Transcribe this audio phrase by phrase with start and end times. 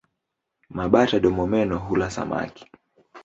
[0.69, 2.65] Mabata-domomeno hula samaki.